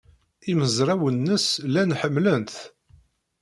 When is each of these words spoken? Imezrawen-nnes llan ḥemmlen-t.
Imezrawen-nnes 0.51 1.47
llan 1.71 1.95
ḥemmlen-t. 1.99 2.55